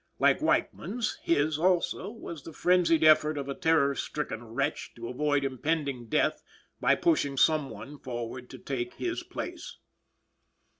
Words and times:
Like 0.17 0.39
Weichman's, 0.41 1.19
his, 1.21 1.59
also, 1.59 2.09
was 2.09 2.41
the 2.41 2.53
frenzied 2.53 3.03
effort 3.03 3.37
of 3.37 3.47
a 3.47 3.53
terror 3.53 3.93
stricken 3.93 4.43
wretch 4.47 4.95
to 4.95 5.09
avoid 5.09 5.43
impending 5.45 6.07
death 6.07 6.41
by 6.79 6.95
pushing 6.95 7.37
someone 7.37 7.99
forward 7.99 8.49
to 8.49 8.57
take 8.57 8.95
his 8.95 9.21
place. 9.21 9.77